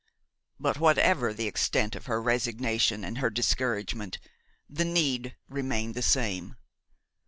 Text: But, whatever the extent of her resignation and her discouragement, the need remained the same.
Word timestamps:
But, 0.59 0.79
whatever 0.79 1.31
the 1.31 1.45
extent 1.45 1.95
of 1.95 2.07
her 2.07 2.19
resignation 2.19 3.05
and 3.05 3.19
her 3.19 3.29
discouragement, 3.29 4.17
the 4.67 4.83
need 4.83 5.35
remained 5.47 5.93
the 5.93 6.01
same. 6.01 6.55